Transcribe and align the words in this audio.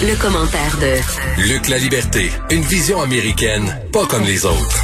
Le, 0.00 0.20
commentaire 0.20 0.78
de 0.80 1.42
Luc 1.48 1.68
La 1.68 1.78
Liberté, 1.78 2.30
une 2.50 2.62
vision 2.62 3.00
américaine, 3.00 3.64
pas 3.92 4.06
comme 4.06 4.22
les 4.22 4.44
autres. 4.46 4.80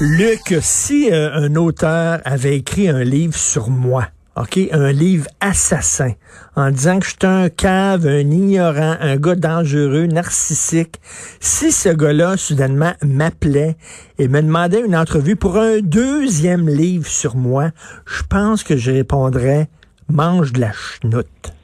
Luc, 0.00 0.54
si 0.60 1.10
euh, 1.10 1.30
un 1.34 1.54
auteur 1.56 2.20
avait 2.24 2.56
écrit 2.56 2.88
un 2.88 3.02
livre 3.04 3.36
sur 3.36 3.68
moi, 3.68 4.06
OK, 4.36 4.58
un 4.70 4.92
livre 4.92 5.26
assassin, 5.40 6.12
en 6.56 6.70
disant 6.70 7.00
que 7.00 7.06
je 7.06 7.10
suis 7.10 7.26
un 7.26 7.48
cave, 7.48 8.06
un 8.06 8.30
ignorant, 8.30 8.96
un 9.00 9.16
gars 9.16 9.34
dangereux, 9.34 10.06
narcissique. 10.06 11.00
Si 11.40 11.72
ce 11.72 11.88
gars-là, 11.88 12.36
soudainement, 12.36 12.92
m'appelait 13.04 13.76
et 14.18 14.28
me 14.28 14.40
demandait 14.40 14.80
une 14.84 14.96
entrevue 14.96 15.36
pour 15.36 15.58
un 15.58 15.80
deuxième 15.80 16.68
livre 16.68 17.06
sur 17.06 17.36
moi, 17.36 17.70
je 18.06 18.22
pense 18.22 18.62
que 18.62 18.76
je 18.76 18.92
répondrais, 18.92 19.68
mange 20.08 20.52
de 20.52 20.60
la 20.60 20.72
chenoute. 20.72 21.57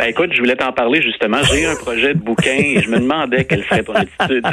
Ben 0.00 0.06
écoute, 0.06 0.32
je 0.32 0.38
voulais 0.38 0.56
t'en 0.56 0.72
parler 0.72 1.02
justement. 1.02 1.42
J'ai 1.42 1.66
un 1.66 1.74
projet 1.74 2.14
de 2.14 2.18
bouquin 2.18 2.54
et 2.54 2.80
je 2.80 2.88
me 2.88 3.00
demandais 3.00 3.44
quelle 3.44 3.62
serait 3.64 3.82
ton 3.82 3.92
attitude. 3.92 4.46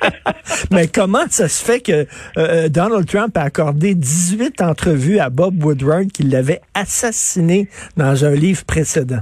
Mais 0.72 0.88
comment 0.88 1.26
ça 1.30 1.48
se 1.48 1.64
fait 1.64 1.78
que 1.78 2.06
euh, 2.36 2.68
Donald 2.68 3.06
Trump 3.06 3.36
a 3.36 3.42
accordé 3.42 3.94
18 3.94 4.60
entrevues 4.60 5.20
à 5.20 5.30
Bob 5.30 5.62
Woodward 5.62 6.10
qui 6.10 6.24
l'avait 6.24 6.60
assassiné 6.74 7.68
dans 7.96 8.24
un 8.24 8.32
livre 8.32 8.64
précédent? 8.64 9.20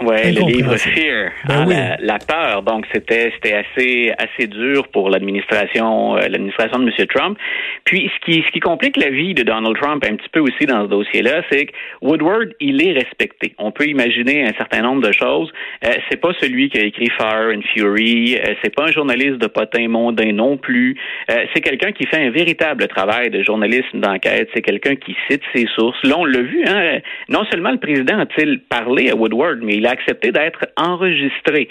Ouais, 0.00 0.30
le 0.30 0.42
livre 0.46 0.76
Fear, 0.76 1.32
ben 1.48 1.68
hein, 1.68 1.96
la, 1.98 2.18
peur. 2.18 2.62
Donc 2.62 2.86
c'était 2.94 3.32
c'était 3.34 3.54
assez 3.54 4.12
assez 4.16 4.46
dur 4.46 4.86
pour 4.88 5.10
l'administration 5.10 6.16
euh, 6.16 6.28
l'administration 6.28 6.78
de 6.78 6.84
M. 6.84 7.06
Trump. 7.08 7.36
Puis 7.82 8.08
ce 8.14 8.24
qui 8.24 8.44
ce 8.46 8.52
qui 8.52 8.60
complique 8.60 8.96
la 8.96 9.10
vie 9.10 9.34
de 9.34 9.42
Donald 9.42 9.76
Trump 9.76 10.04
un 10.08 10.14
petit 10.14 10.28
peu 10.28 10.38
aussi 10.38 10.66
dans 10.66 10.84
ce 10.84 10.88
dossier-là, 10.88 11.42
c'est 11.50 11.66
que 11.66 11.72
Woodward 12.00 12.54
il 12.60 12.80
est 12.86 12.92
respecté. 12.92 13.54
On 13.58 13.72
peut 13.72 13.86
imaginer 13.86 14.44
un 14.44 14.52
certain 14.56 14.82
nombre 14.82 15.02
de 15.02 15.10
choses. 15.10 15.50
Euh, 15.84 15.90
c'est 16.08 16.20
pas 16.20 16.30
celui 16.40 16.70
qui 16.70 16.78
a 16.78 16.84
écrit 16.84 17.10
Fire 17.18 17.50
and 17.52 17.62
Fury. 17.74 18.36
Euh, 18.36 18.54
c'est 18.62 18.72
pas 18.72 18.84
un 18.84 18.92
journaliste 18.92 19.38
de 19.38 19.48
potin 19.48 19.88
mondain 19.88 20.32
non 20.32 20.58
plus. 20.58 20.96
Euh, 21.28 21.44
c'est 21.52 21.60
quelqu'un 21.60 21.90
qui 21.90 22.06
fait 22.06 22.24
un 22.24 22.30
véritable 22.30 22.86
travail 22.86 23.30
de 23.30 23.42
journalisme 23.42 23.98
d'enquête. 23.98 24.48
C'est 24.54 24.62
quelqu'un 24.62 24.94
qui 24.94 25.16
cite 25.28 25.42
ses 25.52 25.66
sources. 25.74 25.98
Là 26.04 26.14
on 26.18 26.24
l'a 26.24 26.42
vu. 26.42 26.62
Hein, 26.68 27.00
non 27.28 27.44
seulement 27.50 27.72
le 27.72 27.78
président 27.78 28.20
a-t-il 28.20 28.60
parlé 28.60 29.10
à 29.10 29.16
Woodward, 29.16 29.58
mais 29.60 29.74
il 29.74 29.87
a 29.88 29.92
accepté 29.92 30.32
d'être 30.32 30.66
enregistré. 30.76 31.68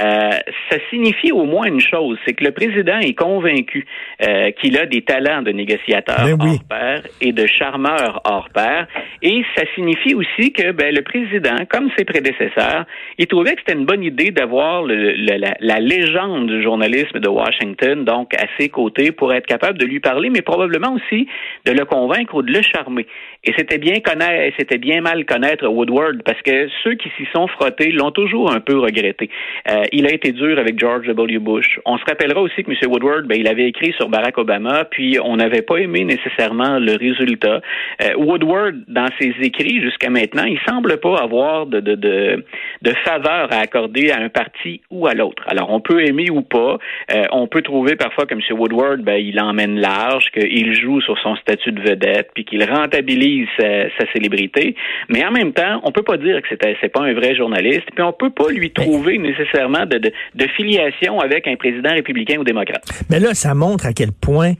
Euh, 0.00 0.30
ça 0.70 0.78
signifie 0.90 1.32
au 1.32 1.44
moins 1.44 1.66
une 1.66 1.80
chose, 1.80 2.18
c'est 2.24 2.34
que 2.34 2.44
le 2.44 2.52
président 2.52 2.98
est 2.98 3.14
convaincu 3.14 3.86
euh, 4.26 4.50
qu'il 4.52 4.78
a 4.78 4.86
des 4.86 5.02
talents 5.02 5.42
de 5.42 5.50
négociateur 5.50 6.36
ben 6.36 6.38
hors 6.40 6.64
pair 6.64 7.02
et 7.20 7.32
de 7.32 7.46
charmeur 7.46 8.20
hors 8.24 8.48
pair. 8.50 8.86
Et 9.22 9.42
ça 9.56 9.64
signifie 9.74 10.14
aussi 10.14 10.52
que 10.52 10.72
ben, 10.72 10.94
le 10.94 11.02
président, 11.02 11.56
comme 11.68 11.90
ses 11.96 12.04
prédécesseurs, 12.04 12.84
il 13.18 13.26
trouvait 13.26 13.54
que 13.54 13.60
c'était 13.66 13.78
une 13.78 13.86
bonne 13.86 14.04
idée 14.04 14.30
d'avoir 14.30 14.82
la, 14.82 15.54
la, 15.60 15.80
légende 15.80 16.46
du 16.48 16.62
journalisme 16.62 17.18
de 17.18 17.28
Washington, 17.28 18.04
donc 18.04 18.34
à 18.34 18.46
ses 18.58 18.68
côtés, 18.68 19.12
pour 19.12 19.32
être 19.32 19.46
capable 19.46 19.78
de 19.78 19.86
lui 19.86 20.00
parler, 20.00 20.30
mais 20.30 20.42
probablement 20.42 20.94
aussi 20.94 21.26
de 21.64 21.72
le 21.72 21.84
convaincre 21.84 22.34
ou 22.34 22.42
de 22.42 22.52
le 22.52 22.62
charmer. 22.62 23.06
Et 23.44 23.52
c'était 23.56 23.78
bien 23.78 24.00
connaître, 24.00 24.56
c'était 24.58 24.78
bien 24.78 25.00
mal 25.00 25.24
connaître 25.24 25.66
Woodward, 25.68 26.22
parce 26.24 26.40
que 26.42 26.68
ceux 26.82 26.94
qui 26.94 27.08
s'y 27.16 27.24
sont 27.32 27.46
frottés 27.46 27.92
l'ont 27.92 28.10
toujours 28.10 28.52
un 28.52 28.60
peu 28.60 28.78
regretté. 28.78 29.30
Euh, 29.70 29.84
il 29.92 30.06
a 30.06 30.12
été 30.12 30.32
dur 30.32 30.58
avec 30.58 30.78
George 30.78 31.06
W. 31.06 31.38
Bush. 31.38 31.78
On 31.86 31.98
se 31.98 32.04
rappellera 32.04 32.40
aussi 32.40 32.64
que 32.64 32.70
M. 32.70 32.76
Woodward, 32.90 33.26
ben, 33.26 33.38
il 33.38 33.46
avait 33.46 33.68
écrit 33.68 33.92
sur 33.92 34.08
Barack 34.08 34.38
Obama, 34.38 34.84
puis 34.84 35.18
on 35.22 35.36
n'avait 35.36 35.62
pas 35.62 35.76
aimé 35.76 36.04
nécessairement 36.04 36.80
le 36.80 36.96
résultat. 36.96 37.60
Euh, 38.02 38.16
Woodward, 38.16 38.74
dans 38.88 39.08
ses 39.20 39.32
écrits 39.42 39.80
jusqu'à 39.82 40.10
maintenant, 40.10 40.44
il 40.44 40.58
semble 40.68 40.98
pas 40.98 41.18
avoir 41.18 41.66
de, 41.66 41.78
de, 41.78 41.94
de, 41.94 42.44
de 42.82 42.92
faveur 43.04 43.52
à 43.52 43.60
accorder 43.60 44.10
à 44.10 44.18
un 44.20 44.30
parti 44.30 44.80
ou 44.90 45.06
à 45.06 45.14
l'autre. 45.14 45.44
Alors, 45.46 45.70
on 45.70 45.80
peut 45.80 46.04
aimer 46.04 46.28
ou 46.30 46.42
pas. 46.42 46.78
Euh, 47.14 47.24
on 47.30 47.46
peut 47.46 47.62
trouver 47.62 47.94
parfois 47.94 48.26
que 48.26 48.34
M. 48.34 48.40
Woodward, 48.58 49.00
ben, 49.02 49.16
il 49.16 49.38
emmène 49.40 49.78
large, 49.78 50.26
qu'il 50.32 50.74
joue 50.74 51.00
sur 51.00 51.16
son 51.20 51.36
statut 51.36 51.70
de 51.70 51.80
vedette, 51.80 52.30
puis 52.34 52.44
qu'il 52.44 52.64
rentabilise 52.64 53.27
sa, 53.56 53.88
sa, 53.98 54.12
célébrité. 54.12 54.74
Mais 55.08 55.24
en 55.24 55.30
même 55.30 55.52
temps, 55.52 55.80
on 55.84 55.92
peut 55.92 56.02
pas 56.02 56.16
dire 56.16 56.40
que 56.42 56.48
c'est 56.80 56.88
pas 56.88 57.02
un 57.02 57.14
vrai 57.14 57.34
journaliste, 57.34 57.86
puis 57.94 58.02
on 58.02 58.12
peut 58.12 58.30
pas 58.30 58.50
lui 58.50 58.70
trouver 58.70 59.18
nécessairement 59.18 59.86
de, 59.86 59.98
de, 59.98 60.46
filiation 60.56 61.20
avec 61.20 61.46
un 61.46 61.56
président 61.56 61.90
républicain 61.90 62.38
ou 62.38 62.44
démocrate. 62.44 62.84
Mais 63.10 63.20
là, 63.20 63.34
ça 63.34 63.54
montre 63.54 63.86
à 63.86 63.92
quel 63.92 64.12
point 64.12 64.54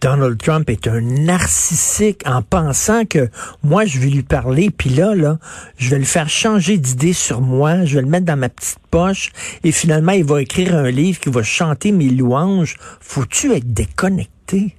Donald 0.00 0.38
Trump 0.38 0.70
est 0.70 0.86
un 0.86 1.00
narcissique 1.00 2.22
en 2.26 2.40
pensant 2.40 3.04
que 3.04 3.28
moi 3.62 3.84
je 3.84 3.98
vais 3.98 4.08
lui 4.08 4.22
parler 4.22 4.70
puis 4.70 4.88
là 4.88 5.14
là 5.14 5.38
je 5.76 5.90
vais 5.90 5.98
le 5.98 6.06
faire 6.06 6.30
changer 6.30 6.78
d'idée 6.78 7.12
sur 7.12 7.42
moi, 7.42 7.84
je 7.84 7.96
vais 7.96 8.02
le 8.02 8.08
mettre 8.08 8.24
dans 8.24 8.38
ma 8.38 8.48
petite 8.48 8.78
poche 8.90 9.30
et 9.62 9.72
finalement 9.72 10.12
il 10.12 10.24
va 10.24 10.40
écrire 10.40 10.74
un 10.74 10.90
livre 10.90 11.20
qui 11.20 11.28
va 11.28 11.42
chanter 11.42 11.92
mes 11.92 12.08
louanges. 12.08 12.76
Faut-tu 13.00 13.52
être 13.52 13.74
déconnecté? 13.74 14.74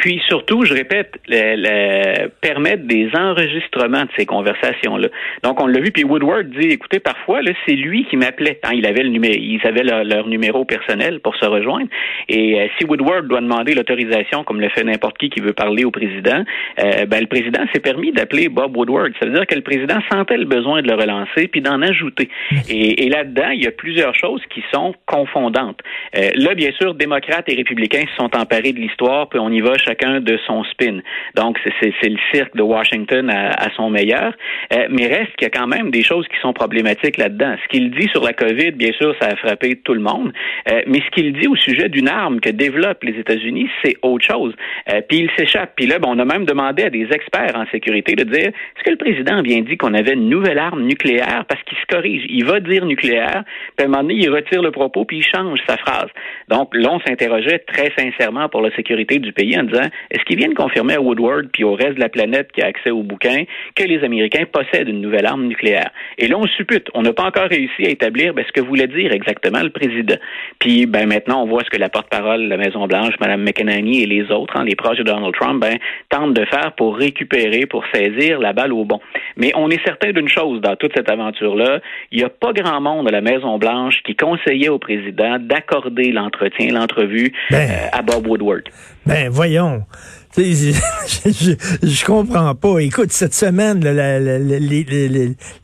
Puis 0.00 0.20
surtout, 0.28 0.64
je 0.64 0.72
répète, 0.72 1.12
le, 1.28 2.28
permettre 2.40 2.84
des 2.84 3.10
enregistrements 3.14 4.04
de 4.04 4.08
ces 4.16 4.24
conversations-là. 4.24 5.08
Donc 5.42 5.62
on 5.62 5.66
l'a 5.66 5.78
vu, 5.78 5.92
puis 5.92 6.04
Woodward 6.04 6.48
dit, 6.48 6.68
écoutez, 6.68 7.00
parfois, 7.00 7.42
là, 7.42 7.52
c'est 7.66 7.74
lui 7.74 8.06
qui 8.06 8.16
m'appelait. 8.16 8.58
Hein, 8.62 8.70
il 8.72 8.86
avait 8.86 9.02
le 9.02 9.10
numéro, 9.10 9.34
ils 9.36 9.60
avaient 9.62 9.82
leur, 9.82 10.26
numéro 10.26 10.64
personnel 10.64 11.20
pour 11.20 11.36
se 11.36 11.44
rejoindre. 11.44 11.88
Et 12.30 12.58
euh, 12.58 12.66
si 12.78 12.86
Woodward 12.86 13.28
doit 13.28 13.42
demander 13.42 13.74
l'autorisation, 13.74 14.42
comme 14.42 14.62
le 14.62 14.70
fait 14.70 14.84
n'importe 14.84 15.18
qui 15.18 15.28
qui 15.28 15.40
veut 15.40 15.52
parler 15.52 15.84
au 15.84 15.90
président, 15.90 16.44
euh, 16.82 17.04
ben, 17.04 17.20
le 17.20 17.26
président 17.26 17.60
s'est 17.74 17.80
permis 17.80 18.10
d'appeler 18.10 18.48
Bob 18.48 18.74
Woodward. 18.74 19.12
Ça 19.20 19.26
veut 19.26 19.34
dire 19.34 19.46
que 19.46 19.54
le 19.54 19.60
président 19.60 19.98
sentait 20.10 20.38
le 20.38 20.46
besoin 20.46 20.80
de 20.80 20.88
le 20.88 20.94
relancer 20.94 21.46
puis 21.48 21.60
d'en 21.60 21.82
ajouter. 21.82 22.30
Et, 22.70 23.04
et 23.04 23.08
là-dedans, 23.10 23.50
il 23.50 23.62
y 23.62 23.66
a 23.66 23.70
plusieurs 23.70 24.14
choses 24.14 24.40
qui 24.48 24.64
sont 24.72 24.94
confondantes. 25.04 25.80
Euh, 26.16 26.30
là, 26.36 26.54
bien 26.54 26.72
sûr, 26.72 26.94
démocrates 26.94 27.48
et 27.48 27.54
républicains 27.54 28.04
se 28.10 28.16
sont 28.16 28.34
emparés 28.34 28.72
de 28.72 28.78
l'histoire, 28.78 29.28
puis 29.28 29.38
on 29.38 29.50
y 29.50 29.60
va 29.60 29.76
chacun 29.90 30.20
de 30.20 30.38
son 30.46 30.62
spin. 30.64 31.00
Donc, 31.34 31.58
c'est 31.80 32.08
le 32.08 32.18
cirque 32.32 32.56
de 32.56 32.62
Washington 32.62 33.30
à, 33.30 33.68
son 33.76 33.90
meilleur. 33.90 34.32
Euh, 34.72 34.86
mais 34.90 35.06
reste 35.06 35.34
qu'il 35.36 35.46
y 35.46 35.50
a 35.50 35.50
quand 35.50 35.66
même 35.66 35.90
des 35.90 36.02
choses 36.02 36.26
qui 36.28 36.38
sont 36.40 36.52
problématiques 36.52 37.16
là-dedans. 37.16 37.56
Ce 37.62 37.68
qu'il 37.68 37.90
dit 37.90 38.08
sur 38.08 38.22
la 38.24 38.32
COVID, 38.32 38.72
bien 38.72 38.92
sûr, 38.92 39.14
ça 39.20 39.28
a 39.28 39.36
frappé 39.36 39.76
tout 39.76 39.94
le 39.94 40.00
monde. 40.00 40.32
Euh, 40.70 40.82
mais 40.86 41.00
ce 41.00 41.10
qu'il 41.10 41.32
dit 41.32 41.48
au 41.48 41.56
sujet 41.56 41.88
d'une 41.88 42.08
arme 42.08 42.40
que 42.40 42.50
développent 42.50 43.02
les 43.02 43.18
États-Unis, 43.18 43.68
c'est 43.82 43.96
autre 44.02 44.24
chose. 44.24 44.54
Euh, 44.92 45.00
puis 45.08 45.18
il 45.18 45.30
s'échappe. 45.36 45.72
Puis 45.76 45.86
là, 45.86 45.98
ben, 45.98 46.08
on 46.10 46.18
a 46.18 46.24
même 46.24 46.44
demandé 46.44 46.84
à 46.84 46.90
des 46.90 47.08
experts 47.10 47.54
en 47.54 47.66
sécurité 47.70 48.14
de 48.14 48.24
dire 48.24 48.48
est-ce 48.48 48.84
que 48.84 48.90
le 48.90 48.96
président 48.96 49.42
bien 49.42 49.60
dit 49.62 49.76
qu'on 49.76 49.94
avait 49.94 50.14
une 50.14 50.28
nouvelle 50.28 50.58
arme 50.58 50.82
nucléaire? 50.82 51.44
Parce 51.48 51.62
qu'il 51.64 51.78
se 51.78 51.86
corrige. 51.86 52.24
Il 52.28 52.44
va 52.44 52.60
dire 52.60 52.84
nucléaire, 52.84 53.44
puis 53.76 53.84
à 53.84 53.88
un 53.88 53.90
moment 53.90 54.02
donné, 54.02 54.14
il 54.14 54.30
retire 54.30 54.62
le 54.62 54.70
propos 54.70 55.04
puis 55.04 55.18
il 55.18 55.24
change 55.24 55.58
sa 55.66 55.76
phrase. 55.76 56.10
Donc 56.48 56.74
là, 56.74 56.90
on 56.92 57.00
s'interrogeait 57.00 57.60
très 57.60 57.92
sincèrement 57.98 58.48
pour 58.48 58.60
la 58.60 58.74
sécurité 58.76 59.18
du 59.18 59.32
pays 59.32 59.58
en 59.58 59.64
disant 59.64 59.79
est-ce 60.10 60.24
qu'ils 60.24 60.36
viennent 60.36 60.54
confirmer 60.54 60.94
à 60.94 61.00
Woodward 61.00 61.48
puis 61.52 61.64
au 61.64 61.74
reste 61.74 61.94
de 61.94 62.00
la 62.00 62.08
planète 62.08 62.52
qui 62.52 62.62
a 62.62 62.66
accès 62.66 62.90
au 62.90 63.02
bouquin 63.02 63.44
que 63.74 63.84
les 63.84 64.02
Américains 64.04 64.44
possèdent 64.50 64.88
une 64.88 65.00
nouvelle 65.00 65.26
arme 65.26 65.46
nucléaire? 65.46 65.90
Et 66.18 66.28
là, 66.28 66.36
on 66.38 66.46
suppute. 66.46 66.88
On 66.94 67.02
n'a 67.02 67.12
pas 67.12 67.24
encore 67.24 67.48
réussi 67.48 67.86
à 67.86 67.90
établir 67.90 68.34
ben, 68.34 68.44
ce 68.46 68.52
que 68.52 68.60
voulait 68.60 68.86
dire 68.86 69.12
exactement 69.12 69.62
le 69.62 69.70
président. 69.70 70.16
Puis 70.58 70.86
ben 70.86 71.06
maintenant, 71.06 71.42
on 71.42 71.46
voit 71.46 71.62
ce 71.64 71.70
que 71.70 71.78
la 71.78 71.88
porte-parole 71.88 72.44
de 72.44 72.48
la 72.48 72.56
Maison-Blanche, 72.56 73.14
Mme 73.20 73.42
McEnany 73.42 74.02
et 74.02 74.06
les 74.06 74.30
autres, 74.30 74.56
hein, 74.56 74.64
les 74.64 74.76
proches 74.76 74.98
de 74.98 75.04
Donald 75.04 75.34
Trump, 75.34 75.60
ben, 75.60 75.78
tentent 76.08 76.34
de 76.34 76.44
faire 76.44 76.72
pour 76.76 76.96
récupérer, 76.96 77.66
pour 77.66 77.84
saisir 77.92 78.40
la 78.40 78.52
balle 78.52 78.72
au 78.72 78.84
bon. 78.84 79.00
Mais 79.36 79.52
on 79.56 79.70
est 79.70 79.82
certain 79.84 80.12
d'une 80.12 80.28
chose 80.28 80.60
dans 80.60 80.76
toute 80.76 80.92
cette 80.94 81.10
aventure-là, 81.10 81.80
il 82.12 82.18
n'y 82.18 82.24
a 82.24 82.28
pas 82.28 82.52
grand 82.52 82.80
monde 82.80 83.08
à 83.08 83.10
la 83.10 83.20
Maison-Blanche 83.20 84.02
qui 84.04 84.14
conseillait 84.14 84.68
au 84.68 84.78
président 84.78 85.38
d'accorder 85.38 86.12
l'entretien, 86.12 86.72
l'entrevue 86.72 87.32
ben, 87.50 87.68
euh, 87.70 87.98
à 87.98 88.02
Bob 88.02 88.26
Woodward. 88.26 88.64
Ben 89.10 89.28
voyons. 89.28 89.86
je, 90.36 91.54
je, 91.82 92.04
comprends 92.04 92.54
pas. 92.54 92.78
Écoute, 92.78 93.10
cette 93.10 93.34
semaine, 93.34 93.80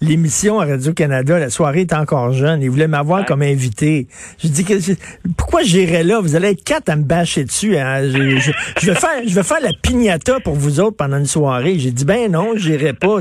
l'émission 0.01 0.59
à 0.59 0.67
Radio-Canada, 0.67 1.39
la 1.39 1.51
soirée 1.51 1.83
est 1.83 1.93
encore 1.93 2.33
jeune. 2.33 2.63
Ils 2.63 2.71
voulaient 2.71 2.89
m'avoir 2.89 3.25
comme 3.27 3.43
invité. 3.43 4.09
Je 4.43 4.49
dis 4.49 4.65
que 4.65 4.75
pourquoi 5.37 5.63
j'irais 5.63 6.03
là? 6.03 6.21
Vous 6.21 6.35
allez 6.35 6.49
être 6.49 6.65
quatre 6.65 6.89
à 6.89 6.97
me 6.97 7.05
bâcher 7.05 7.45
dessus. 7.45 7.77
Hein? 7.77 8.11
Je, 8.11 8.87
vais 8.91 8.97
faire, 8.97 9.23
je 9.25 9.35
vais 9.37 9.45
faire 9.45 9.61
la 9.63 9.71
pignata 9.81 10.41
pour 10.41 10.55
vous 10.55 10.81
autres 10.81 10.97
pendant 10.97 11.19
une 11.19 11.27
soirée. 11.27 11.79
J'ai 11.79 11.93
dit 11.93 12.05
ben 12.05 12.33
non, 12.33 12.57
j'irai 12.57 12.93
pas. 12.93 13.21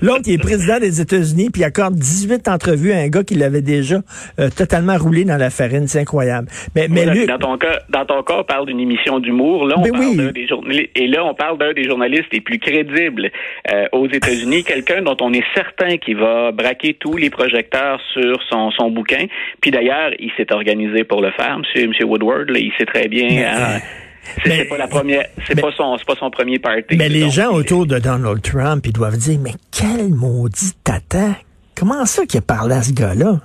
L'autre, 0.00 0.22
il 0.24 0.32
est 0.32 0.38
président 0.38 0.80
des 0.80 1.02
États-Unis, 1.02 1.50
puis 1.50 1.60
il 1.60 1.64
accorde 1.66 1.96
18 1.96 2.48
entrevues 2.48 2.92
à 2.92 2.98
un 3.00 3.08
gars 3.08 3.24
qui 3.24 3.34
l'avait 3.34 3.60
déjà 3.60 4.00
euh, 4.40 4.48
totalement 4.48 4.96
roulé 4.96 5.26
dans 5.26 5.36
la 5.36 5.50
farine. 5.50 5.86
C'est 5.86 6.00
incroyable. 6.00 6.48
Mais, 6.74 6.88
mais 6.88 7.04
lui, 7.04 7.26
dans 7.26 7.38
ton 7.38 7.58
cas, 7.58 7.80
dans 7.90 8.06
ton 8.06 8.22
cas, 8.22 8.36
on 8.38 8.44
parle 8.44 8.66
d'une 8.66 8.80
émission 8.80 9.18
d'humour. 9.20 9.66
Là, 9.66 9.74
on 9.76 9.82
ben 9.82 9.92
parle 9.92 10.32
des 10.32 10.46
journées 10.46 10.77
et 10.94 11.06
là, 11.06 11.24
on 11.24 11.34
parle 11.34 11.58
d'un 11.58 11.72
des 11.72 11.84
journalistes 11.84 12.32
les 12.32 12.40
plus 12.40 12.58
crédibles 12.58 13.30
euh, 13.72 13.86
aux 13.92 14.08
États-Unis, 14.08 14.64
quelqu'un 14.64 15.02
dont 15.02 15.16
on 15.20 15.32
est 15.32 15.44
certain 15.54 15.96
qu'il 15.96 16.16
va 16.16 16.52
braquer 16.52 16.94
tous 16.94 17.16
les 17.16 17.30
projecteurs 17.30 18.00
sur 18.12 18.42
son, 18.48 18.70
son 18.70 18.90
bouquin. 18.90 19.26
Puis 19.60 19.70
d'ailleurs, 19.70 20.10
il 20.18 20.30
s'est 20.36 20.52
organisé 20.52 21.04
pour 21.04 21.20
le 21.20 21.30
faire, 21.32 21.58
Monsieur, 21.58 21.88
monsieur 21.88 22.04
Woodward. 22.06 22.50
il 22.54 22.72
sait 22.78 22.86
très 22.86 23.08
bien. 23.08 23.28
Hein, 23.28 23.80
c'est 24.44 24.68
pas 24.68 24.76
la 24.76 24.88
première, 24.88 25.26
c'est 25.46 25.60
pas 25.60 25.72
son, 25.72 25.96
pas 26.06 26.14
son 26.16 26.30
premier 26.30 26.58
party. 26.58 26.96
Mais 26.96 27.08
les 27.08 27.30
gens 27.30 27.52
autour 27.52 27.86
de 27.86 27.98
Donald 27.98 28.42
Trump, 28.42 28.84
ils 28.86 28.92
doivent 28.92 29.16
dire, 29.16 29.38
mais 29.42 29.54
quel 29.72 30.08
maudit 30.10 30.72
tata! 30.84 31.36
Comment 31.76 32.04
ça 32.06 32.26
qu'il 32.26 32.38
a 32.38 32.42
parlé 32.42 32.74
à 32.74 32.82
ce 32.82 32.92
gars-là? 32.92 33.40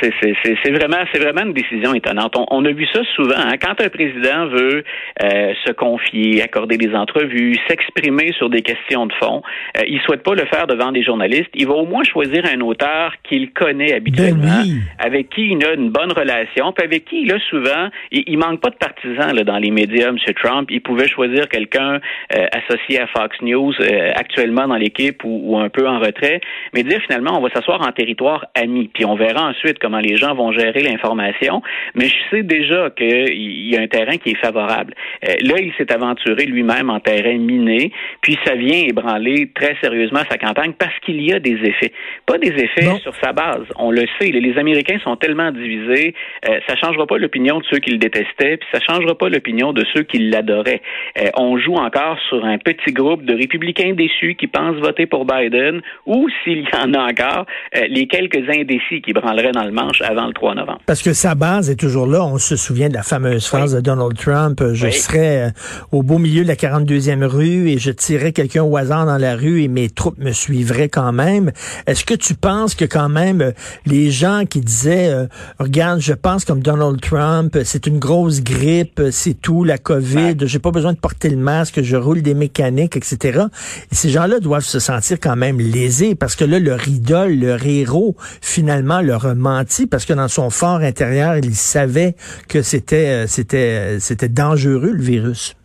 C'est 0.00 0.70
vraiment, 0.70 1.04
c'est 1.12 1.20
vraiment 1.20 1.42
une 1.42 1.52
décision 1.52 1.94
étonnante. 1.94 2.34
On, 2.36 2.64
a 2.64 2.72
vu 2.72 2.86
ça 2.92 3.00
souvent. 3.16 3.34
Hein. 3.36 3.56
Quand 3.60 3.80
un 3.80 3.88
président 3.88 4.46
veut 4.46 4.84
euh, 5.22 5.52
se 5.64 5.72
confier, 5.72 6.42
accorder 6.42 6.76
des 6.76 6.94
entrevues, 6.94 7.56
s'exprimer 7.68 8.32
sur 8.32 8.48
des 8.48 8.62
questions 8.62 9.06
de 9.06 9.12
fond, 9.14 9.42
euh, 9.76 9.82
il 9.88 10.00
souhaite 10.02 10.22
pas 10.22 10.34
le 10.34 10.44
faire 10.46 10.66
devant 10.66 10.92
des 10.92 11.02
journalistes. 11.02 11.50
Il 11.54 11.66
va 11.66 11.74
au 11.74 11.86
moins 11.86 12.04
choisir 12.04 12.44
un 12.46 12.60
auteur 12.60 13.14
qu'il 13.24 13.52
connaît 13.52 13.92
habituellement, 13.92 14.62
ben 14.64 14.80
avec 14.98 15.30
qui 15.30 15.52
il 15.52 15.64
a 15.64 15.74
une 15.74 15.90
bonne 15.90 16.12
relation, 16.12 16.72
puis 16.72 16.84
avec 16.84 17.04
qui, 17.04 17.24
là, 17.24 17.38
souvent, 17.50 17.88
il, 18.10 18.24
il 18.26 18.38
manque 18.38 18.60
pas 18.60 18.70
de 18.70 18.76
partisans 18.76 19.34
là, 19.34 19.44
dans 19.44 19.58
les 19.58 19.70
médias, 19.70 20.08
M. 20.08 20.16
Trump. 20.40 20.70
Il 20.70 20.80
pouvait 20.80 21.08
choisir 21.08 21.48
quelqu'un 21.48 22.00
euh, 22.34 22.46
associé 22.52 23.00
à 23.00 23.06
Fox 23.08 23.36
News, 23.42 23.72
euh, 23.80 24.12
actuellement 24.14 24.68
dans 24.68 24.76
l'équipe 24.76 25.24
ou, 25.24 25.40
ou 25.44 25.58
un 25.58 25.68
peu 25.68 25.88
en 25.88 25.98
retrait, 25.98 26.40
mais 26.74 26.82
dire 26.82 27.00
finalement, 27.02 27.38
on 27.38 27.42
va 27.42 27.50
s'asseoir 27.50 27.82
en 27.82 27.92
territoire 27.92 28.46
ami, 28.54 28.90
puis 28.92 29.04
on 29.04 29.16
verra 29.16 29.48
ensuite 29.48 29.71
comment 29.78 30.00
les 30.00 30.16
gens 30.16 30.34
vont 30.34 30.52
gérer 30.52 30.80
l'information, 30.80 31.62
mais 31.94 32.06
je 32.06 32.14
sais 32.30 32.42
déjà 32.42 32.90
qu'il 32.90 33.68
y 33.68 33.76
a 33.76 33.80
un 33.80 33.86
terrain 33.86 34.16
qui 34.16 34.30
est 34.30 34.40
favorable. 34.40 34.94
Euh, 35.28 35.34
là, 35.42 35.54
il 35.58 35.72
s'est 35.76 35.92
aventuré 35.92 36.44
lui-même 36.46 36.90
en 36.90 37.00
terrain 37.00 37.36
miné, 37.38 37.92
puis 38.20 38.38
ça 38.44 38.54
vient 38.54 38.82
ébranler 38.86 39.50
très 39.54 39.76
sérieusement 39.80 40.20
sa 40.30 40.38
campagne 40.38 40.72
parce 40.78 40.98
qu'il 41.00 41.22
y 41.22 41.32
a 41.32 41.38
des 41.38 41.58
effets. 41.64 41.92
Pas 42.26 42.38
des 42.38 42.48
effets 42.48 42.96
sur 43.02 43.14
sa 43.16 43.32
base, 43.32 43.66
on 43.76 43.90
le 43.90 44.04
sait. 44.18 44.30
Les 44.30 44.58
Américains 44.58 44.98
sont 45.02 45.16
tellement 45.16 45.50
divisés, 45.52 46.14
euh, 46.48 46.58
ça 46.66 46.76
changera 46.76 47.06
pas 47.06 47.18
l'opinion 47.18 47.58
de 47.58 47.64
ceux 47.70 47.78
qui 47.78 47.90
le 47.90 47.98
détestaient, 47.98 48.56
puis 48.56 48.68
ça 48.72 48.80
changera 48.80 49.16
pas 49.16 49.28
l'opinion 49.28 49.72
de 49.72 49.84
ceux 49.94 50.02
qui 50.02 50.18
l'adoraient. 50.18 50.82
Euh, 51.18 51.28
on 51.36 51.58
joue 51.58 51.74
encore 51.74 52.18
sur 52.28 52.44
un 52.44 52.58
petit 52.58 52.92
groupe 52.92 53.24
de 53.24 53.34
républicains 53.34 53.92
déçus 53.94 54.34
qui 54.34 54.46
pensent 54.46 54.76
voter 54.76 55.06
pour 55.06 55.24
Biden, 55.24 55.80
ou 56.06 56.28
s'il 56.42 56.60
y 56.60 56.76
en 56.76 56.94
a 56.94 57.10
encore, 57.10 57.46
les 57.88 58.06
quelques 58.06 58.48
indécis 58.48 59.02
qui 59.02 59.12
branleraient 59.12 59.52
dans 59.52 59.61
le 59.64 59.72
manche 59.72 60.00
avant 60.02 60.26
le 60.26 60.32
3 60.32 60.54
novembre. 60.54 60.80
Parce 60.86 61.02
que 61.02 61.12
sa 61.12 61.34
base 61.34 61.70
est 61.70 61.76
toujours 61.76 62.06
là. 62.06 62.24
On 62.24 62.38
se 62.38 62.56
souvient 62.56 62.88
de 62.88 62.94
la 62.94 63.02
fameuse 63.02 63.46
phrase 63.46 63.74
de 63.74 63.80
Donald 63.80 64.16
Trump, 64.16 64.60
euh, 64.60 64.74
je 64.74 64.88
serais 64.90 65.48
euh, 65.48 65.50
au 65.90 66.02
beau 66.02 66.18
milieu 66.18 66.42
de 66.42 66.48
la 66.48 66.54
42e 66.54 67.24
rue 67.24 67.68
et 67.70 67.78
je 67.78 67.90
tirerais 67.90 68.32
quelqu'un 68.32 68.62
au 68.62 68.76
hasard 68.76 69.06
dans 69.06 69.18
la 69.18 69.36
rue 69.36 69.62
et 69.62 69.68
mes 69.68 69.88
troupes 69.90 70.18
me 70.18 70.32
suivraient 70.32 70.88
quand 70.88 71.12
même. 71.12 71.52
Est-ce 71.86 72.04
que 72.04 72.14
tu 72.14 72.34
penses 72.34 72.74
que 72.74 72.84
quand 72.84 73.08
même 73.08 73.40
euh, 73.40 73.52
les 73.86 74.10
gens 74.10 74.44
qui 74.48 74.60
disaient, 74.60 75.12
regarde, 75.58 76.00
je 76.00 76.12
pense 76.12 76.44
comme 76.44 76.60
Donald 76.60 77.00
Trump, 77.00 77.58
c'est 77.64 77.86
une 77.86 77.98
grosse 77.98 78.42
grippe, 78.42 79.00
c'est 79.10 79.34
tout, 79.34 79.64
la 79.64 79.78
COVID, 79.78 80.36
j'ai 80.42 80.58
pas 80.58 80.70
besoin 80.70 80.92
de 80.92 80.98
porter 80.98 81.28
le 81.28 81.36
masque, 81.36 81.82
je 81.82 81.96
roule 81.96 82.22
des 82.22 82.34
mécaniques, 82.34 82.96
etc. 82.96 83.46
Et 83.90 83.94
ces 83.94 84.10
gens-là 84.10 84.40
doivent 84.40 84.64
se 84.64 84.78
sentir 84.78 85.18
quand 85.20 85.36
même 85.36 85.58
lésés 85.58 86.14
parce 86.14 86.36
que 86.36 86.44
là, 86.44 86.58
leur 86.58 86.86
idole, 86.88 87.38
leur 87.38 87.64
héros, 87.64 88.16
finalement, 88.40 89.00
leur 89.00 89.26
a 89.26 89.34
menti 89.52 89.86
parce 89.86 90.04
que 90.04 90.12
dans 90.12 90.28
son 90.28 90.50
fort 90.50 90.80
intérieur, 90.80 91.36
il 91.36 91.54
savait 91.54 92.14
que 92.48 92.62
c'était 92.62 93.08
euh, 93.08 93.26
c'était 93.26 93.96
euh, 93.96 93.98
c'était 93.98 94.28
dangereux 94.28 94.92
le 94.92 95.02
virus. 95.02 95.56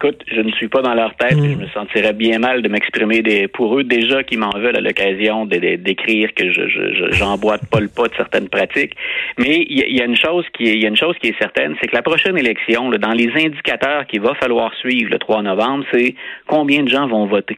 Écoute, 0.00 0.22
je 0.32 0.40
ne 0.40 0.52
suis 0.52 0.68
pas 0.68 0.80
dans 0.80 0.94
leur 0.94 1.12
tête 1.16 1.32
et 1.32 1.50
je 1.54 1.56
me 1.56 1.66
sentirais 1.74 2.12
bien 2.12 2.38
mal 2.38 2.62
de 2.62 2.68
m'exprimer 2.68 3.20
des, 3.20 3.48
pour 3.48 3.76
eux 3.76 3.82
déjà 3.82 4.22
qui 4.22 4.36
m'en 4.36 4.50
veulent 4.50 4.76
à 4.76 4.80
l'occasion 4.80 5.44
d'écrire 5.44 6.32
que 6.34 6.52
je 6.52 7.08
j'emboîte 7.10 7.62
pas 7.68 7.80
le 7.80 7.88
pas 7.88 8.06
de 8.06 8.14
certaines 8.14 8.48
pratiques. 8.48 8.94
Mais 9.38 9.66
il 9.68 9.96
y, 9.96 10.00
a 10.00 10.04
une 10.04 10.14
chose 10.14 10.44
qui 10.56 10.68
est, 10.68 10.74
il 10.74 10.82
y 10.82 10.84
a 10.84 10.88
une 10.88 10.96
chose 10.96 11.16
qui 11.20 11.26
est 11.26 11.38
certaine, 11.40 11.74
c'est 11.80 11.88
que 11.88 11.96
la 11.96 12.02
prochaine 12.02 12.38
élection, 12.38 12.90
dans 12.90 13.10
les 13.10 13.28
indicateurs 13.44 14.06
qu'il 14.06 14.20
va 14.20 14.34
falloir 14.36 14.72
suivre 14.74 15.10
le 15.10 15.18
3 15.18 15.42
novembre, 15.42 15.84
c'est 15.92 16.14
combien 16.46 16.84
de 16.84 16.88
gens 16.88 17.08
vont 17.08 17.26
voter. 17.26 17.56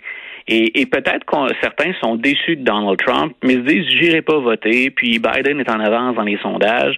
Et, 0.49 0.81
et 0.81 0.87
peut-être 0.87 1.25
que 1.25 1.55
certains 1.61 1.93
sont 2.03 2.17
déçus 2.17 2.57
de 2.57 2.65
Donald 2.65 2.99
Trump, 2.99 3.35
mais 3.43 3.55
se 3.55 3.59
disent 3.61 3.87
j'irai 3.89 4.23
pas 4.23 4.39
voter, 4.39 4.91
puis 4.91 5.19
Biden 5.19 5.61
est 5.61 5.71
en 5.71 5.81
avance 5.81 6.17
dans 6.17 6.23
les 6.23 6.39
sondages. 6.39 6.97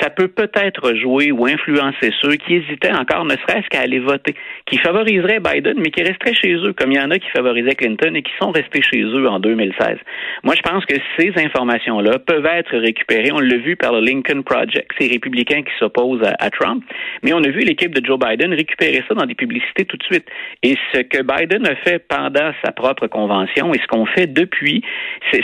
Ça 0.00 0.10
peut 0.10 0.28
peut-être 0.28 0.94
jouer 0.94 1.32
ou 1.32 1.46
influencer 1.46 2.12
ceux 2.20 2.36
qui 2.36 2.54
hésitaient 2.54 2.92
encore, 2.92 3.24
ne 3.24 3.36
serait-ce 3.36 3.68
qu'à 3.68 3.80
aller 3.80 4.00
voter, 4.00 4.34
qui 4.66 4.78
favoriseraient 4.78 5.40
Biden, 5.40 5.74
mais 5.78 5.90
qui 5.90 6.02
resteraient 6.02 6.34
chez 6.34 6.54
eux, 6.54 6.72
comme 6.72 6.92
il 6.92 6.98
y 6.98 7.00
en 7.00 7.10
a 7.10 7.18
qui 7.18 7.28
favorisaient 7.30 7.74
Clinton 7.74 8.14
et 8.14 8.22
qui 8.22 8.32
sont 8.40 8.50
restés 8.50 8.82
chez 8.82 9.02
eux 9.02 9.28
en 9.28 9.38
2016. 9.40 9.98
Moi, 10.42 10.54
je 10.56 10.62
pense 10.62 10.84
que 10.86 10.94
ces 11.18 11.32
informations-là 11.36 12.18
peuvent 12.18 12.46
être 12.46 12.76
récupérées. 12.76 13.30
On 13.32 13.40
l'a 13.40 13.56
vu 13.56 13.76
par 13.76 13.92
le 13.92 14.00
Lincoln 14.00 14.42
Project, 14.42 14.90
ces 14.98 15.08
républicains 15.08 15.62
qui 15.62 15.72
s'opposent 15.78 16.22
à, 16.22 16.34
à 16.38 16.50
Trump, 16.50 16.84
mais 17.22 17.32
on 17.32 17.42
a 17.42 17.48
vu 17.48 17.60
l'équipe 17.60 17.94
de 17.94 18.04
Joe 18.04 18.18
Biden 18.18 18.52
récupérer 18.54 19.02
ça 19.08 19.14
dans 19.14 19.26
des 19.26 19.34
publicités 19.34 19.84
tout 19.84 19.96
de 19.96 20.04
suite. 20.04 20.26
Et 20.62 20.76
ce 20.92 21.00
que 21.00 21.22
Biden 21.22 21.66
a 21.66 21.76
fait 21.76 21.98
pendant 22.08 22.52
sa 22.64 22.72
propre 22.72 22.93
convention. 23.06 23.72
Et 23.74 23.78
ce 23.78 23.86
qu'on 23.86 24.06
fait 24.06 24.26
depuis, 24.26 24.82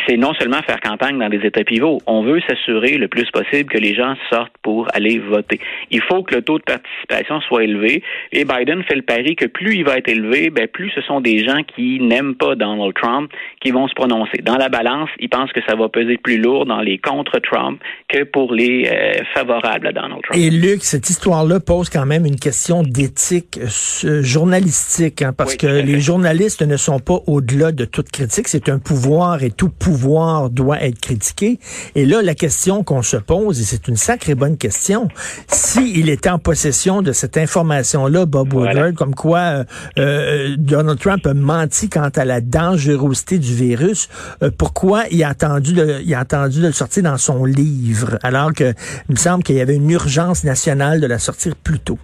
c'est 0.07 0.17
non 0.17 0.35
seulement 0.35 0.63
faire 0.63 0.81
campagne 0.81 1.19
dans 1.19 1.29
des 1.29 1.45
États 1.47 1.65
pivots. 1.65 1.99
On 2.07 2.23
veut 2.23 2.41
s'assurer 2.49 2.99
le 2.99 3.09
plus 3.09 3.31
possible 3.31 3.71
que 3.71 3.79
les 3.79 3.95
gens 3.95 4.15
sortent 4.31 4.57
pour 4.63 4.87
aller 4.95 5.19
voter. 5.19 5.61
Il 5.91 6.03
faut 6.03 6.23
que 6.23 6.35
le 6.35 6.43
taux 6.43 6.59
de 6.59 6.65
participation 6.65 7.41
soit 7.43 7.65
élevé. 7.65 8.03
Et 8.33 8.45
Biden 8.45 8.83
fait 8.85 8.97
le 8.97 9.03
pari 9.03 9.37
que 9.37 9.47
plus 9.47 9.77
il 9.77 9.85
va 9.85 9.99
être 9.99 10.09
élevé, 10.09 10.51
ben 10.51 10.69
plus 10.69 10.91
ce 10.95 11.01
sont 11.03 11.21
des 11.21 11.45
gens 11.45 11.63
qui 11.75 12.01
n'aiment 12.01 12.35
pas 12.35 12.55
Donald 12.55 12.95
Trump 12.95 13.31
qui 13.61 13.71
vont 13.71 13.89
se 13.89 13.95
prononcer. 13.95 14.39
Dans 14.43 14.57
la 14.57 14.69
balance, 14.69 15.09
il 15.19 15.29
pense 15.29 15.53
que 15.53 15.61
ça 15.67 15.75
va 15.77 15.89
peser 15.89 16.17
plus 16.17 16.39
lourd 16.39 16.67
dans 16.67 16.81
les 16.81 16.99
contre-Trump 16.99 17.81
que 18.09 18.25
pour 18.25 18.53
les 18.53 18.89
euh, 18.91 19.23
favorables 19.35 19.87
à 19.87 19.93
Donald 19.93 20.23
Trump. 20.23 20.41
Et 20.41 20.51
Luc, 20.51 20.83
cette 20.83 21.09
histoire-là 21.09 21.61
pose 21.61 21.89
quand 21.91 22.07
même 22.07 22.27
une 22.27 22.39
question 22.39 22.83
d'éthique 22.83 23.59
euh, 23.63 24.23
journalistique, 24.23 25.23
hein, 25.23 25.33
parce 25.37 25.57
que 25.57 25.67
les 25.67 26.01
journalistes 26.01 26.63
ne 26.63 26.77
sont 26.77 26.99
pas 26.99 27.19
au-delà 27.31 27.73
de 27.73 27.85
toute 27.85 28.11
critique. 28.11 28.49
C'est 28.49 28.69
un 28.69 28.79
pouvoir 28.79 29.43
et 29.43 29.51
tout 29.51 29.69
pouvoir 29.69 30.51
doit 30.51 30.83
être 30.83 31.01
critiqué. 31.01 31.59
Et 31.95 32.07
là, 32.07 32.23
la 32.23 32.35
question 32.35 32.85
qu'on 32.85 33.03
se 33.03 33.17
pose, 33.17 33.61
et 33.61 33.65
c'est 33.65 33.89
une 33.89 33.97
sacrée 33.97 34.35
bonne 34.35 34.57
question, 34.57 35.09
s'il 35.49 36.09
était 36.09 36.31
en 36.31 36.39
possession 36.39 37.03
de 37.03 37.13
cette 37.13 37.37
information-là, 37.37 38.27
Bob 38.27 38.53
Woodward, 38.53 38.95
comme 38.95 39.15
quoi 39.15 39.39
euh, 39.39 39.65
euh, 39.99 40.57
Donald 40.59 40.99
Trump 40.99 41.27
a 41.27 41.35
menti 41.35 41.89
quant 41.89 42.11
à 42.15 42.25
la 42.25 42.41
dangerosité 42.41 43.39
du 43.39 43.55
virus, 43.55 44.09
euh, 44.43 44.51
pourquoi 44.57 45.05
il 45.11 45.23
a 45.23 45.29
attendu 45.29 45.73
de, 45.73 46.01
il 46.05 46.15
a 46.15 46.21
attendu 46.21 46.61
de 46.61 46.67
le 46.67 46.73
sortir 46.73 47.05
dans 47.05 47.19
son 47.19 47.45
livre, 47.45 48.19
alors 48.23 48.53
que 48.53 48.75
il 49.09 49.13
me 49.13 49.17
semble 49.17 49.43
qu'il 49.43 49.57
y 49.57 49.61
avait 49.61 49.77
une 49.77 49.91
urgence 49.91 50.45
nationale 50.45 51.01
de 51.01 51.07
la 51.07 51.19
sortir 51.19 51.55
plus 51.57 51.79
tôt? 51.79 51.99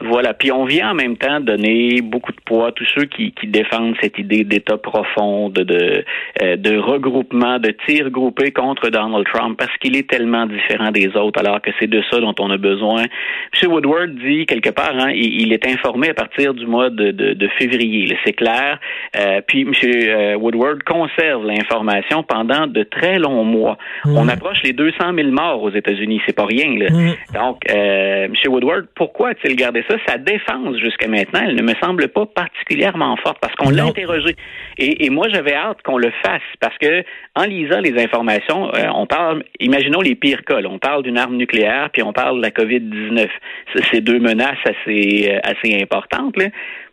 Voilà. 0.00 0.34
Puis 0.34 0.50
on 0.50 0.64
vient 0.64 0.90
en 0.90 0.94
même 0.94 1.16
temps 1.16 1.40
donner 1.40 2.00
beaucoup 2.02 2.32
de 2.32 2.40
poids 2.44 2.68
à 2.68 2.72
tous 2.72 2.86
ceux 2.94 3.04
qui, 3.04 3.32
qui 3.32 3.46
défendent 3.46 3.94
cette 4.00 4.18
idée 4.18 4.44
d'État 4.44 4.78
profond, 4.78 5.50
de, 5.50 5.62
de, 5.62 6.04
euh, 6.42 6.56
de 6.56 6.76
regroupement, 6.78 7.58
de 7.58 7.74
tir 7.86 8.10
groupé 8.10 8.50
contre 8.50 8.88
Donald 8.88 9.26
Trump, 9.32 9.58
parce 9.58 9.76
qu'il 9.78 9.96
est 9.96 10.08
tellement 10.08 10.46
différent 10.46 10.90
des 10.90 11.08
autres, 11.16 11.40
alors 11.40 11.60
que 11.60 11.70
c'est 11.78 11.86
de 11.86 12.02
ça 12.10 12.20
dont 12.20 12.34
on 12.38 12.50
a 12.50 12.56
besoin. 12.56 13.04
M. 13.62 13.70
Woodward 13.70 14.14
dit 14.14 14.46
quelque 14.46 14.70
part, 14.70 14.94
hein, 14.94 15.10
il, 15.14 15.52
est 15.52 15.66
informé 15.66 16.10
à 16.10 16.14
partir 16.14 16.54
du 16.54 16.66
mois 16.66 16.90
de, 16.90 17.10
de, 17.10 17.34
de 17.34 17.48
février, 17.58 18.16
c'est 18.24 18.32
clair. 18.32 18.78
Euh, 19.16 19.40
puis 19.46 19.62
M. 19.62 19.72
Euh, 19.84 20.34
Woodward 20.36 20.82
conserve 20.82 21.46
l'information 21.46 22.22
pendant 22.22 22.66
de 22.66 22.82
très 22.84 23.18
longs 23.18 23.44
mois. 23.44 23.76
Mmh. 24.04 24.16
On 24.16 24.28
approche 24.28 24.62
les 24.62 24.72
200 24.72 25.14
000 25.14 25.30
morts 25.30 25.62
aux 25.62 25.70
États-Unis, 25.70 26.20
c'est 26.26 26.36
pas 26.36 26.46
rien. 26.46 26.76
Là. 26.78 26.90
Mmh. 26.90 27.34
Donc, 27.34 27.58
euh, 27.70 28.24
M. 28.24 28.34
Woodward, 28.48 28.86
pourquoi 28.94 29.30
a-t-il 29.30 29.56
gardé 29.56 29.84
ça? 29.88 29.89
Sa 30.06 30.18
défense 30.18 30.76
jusqu'à 30.78 31.08
maintenant, 31.08 31.40
elle 31.44 31.56
ne 31.56 31.62
me 31.62 31.74
semble 31.82 32.08
pas 32.08 32.26
particulièrement 32.26 33.16
forte 33.16 33.38
parce 33.40 33.54
qu'on 33.54 33.70
l'a 33.70 33.84
interrogé. 33.84 34.36
Et, 34.78 35.10
moi, 35.10 35.28
j'avais 35.28 35.54
hâte 35.54 35.82
qu'on 35.82 35.98
le 35.98 36.10
fasse 36.22 36.42
parce 36.60 36.76
que 36.78 37.02
en 37.34 37.44
lisant 37.44 37.80
les 37.80 38.02
informations, 38.02 38.72
euh, 38.74 38.86
on 38.94 39.06
parle, 39.06 39.44
imaginons 39.58 40.00
les 40.00 40.14
pires 40.14 40.44
cas. 40.44 40.60
on 40.64 40.78
parle 40.78 41.02
d'une 41.02 41.18
arme 41.18 41.36
nucléaire 41.36 41.90
puis 41.92 42.02
on 42.02 42.12
parle 42.12 42.38
de 42.38 42.42
la 42.42 42.50
COVID-19. 42.50 43.28
C'est 43.90 44.00
deux 44.00 44.18
menaces 44.18 44.58
assez, 44.64 45.30
euh, 45.30 45.40
assez 45.42 45.80
importantes. 45.80 46.36
Là. 46.36 46.46